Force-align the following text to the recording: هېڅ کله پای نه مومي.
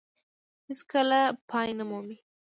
هېڅ 0.67 0.79
کله 0.91 1.19
پای 1.49 1.69
نه 1.79 1.83
مومي. 1.89 2.17